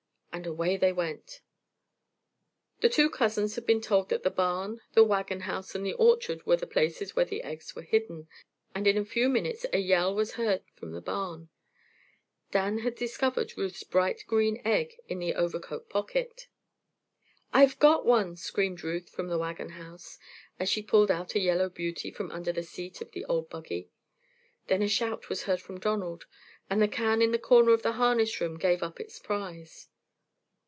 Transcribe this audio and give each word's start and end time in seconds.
and 0.33 0.47
away 0.47 0.77
they 0.77 0.93
went. 0.93 1.41
The 2.79 2.87
two 2.87 3.09
cousins 3.09 3.55
had 3.55 3.65
been 3.65 3.81
told 3.81 4.07
that 4.09 4.23
the 4.23 4.29
barn, 4.31 4.79
the 4.93 5.03
wagon 5.03 5.41
house 5.41 5.75
and 5.75 5.85
the 5.85 5.91
orchard 5.93 6.45
were 6.45 6.55
the 6.55 6.65
places 6.65 7.13
where 7.13 7.25
the 7.25 7.43
eggs 7.43 7.75
were 7.75 7.81
hidden, 7.81 8.29
and 8.73 8.87
in 8.87 8.97
a 8.97 9.03
few 9.03 9.27
minutes 9.27 9.65
a 9.73 9.77
yell 9.79 10.15
was 10.15 10.35
heard 10.35 10.63
in 10.81 10.93
the 10.93 11.01
barn. 11.01 11.49
Dan 12.49 12.77
had 12.79 12.95
discovered 12.95 13.57
Ruth's 13.57 13.83
green 13.83 14.61
egg 14.63 14.95
in 15.09 15.19
the 15.19 15.35
overcoat 15.35 15.89
pocket. 15.89 16.47
"I've 17.51 17.77
got 17.79 18.05
one!" 18.05 18.37
screamed 18.37 18.85
Ruth 18.85 19.09
from 19.09 19.27
the 19.27 19.37
wagon 19.37 19.71
house, 19.71 20.17
as 20.57 20.69
she 20.69 20.81
pulled 20.81 21.11
out 21.11 21.35
a 21.35 21.39
yellow 21.41 21.67
beauty 21.67 22.09
from 22.09 22.31
under 22.31 22.53
the 22.53 22.63
seat 22.63 23.01
of 23.01 23.11
the 23.11 23.25
old 23.25 23.49
buggy. 23.49 23.89
Then 24.67 24.81
a 24.81 24.87
shout 24.87 25.27
was 25.27 25.43
heard 25.43 25.59
from 25.61 25.77
Donald, 25.77 26.25
and 26.69 26.81
the 26.81 26.87
can 26.87 27.21
in 27.21 27.31
the 27.31 27.37
corner 27.37 27.73
of 27.73 27.81
the 27.83 27.91
harness 27.99 28.39
room 28.39 28.57
gave 28.57 28.81
up 28.81 28.97
its 28.97 29.19
prize. 29.19 29.89